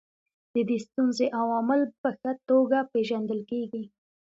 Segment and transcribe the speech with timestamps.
[0.53, 3.83] د دې ستونزې عوامل په ښه توګه پېژندل کیږي.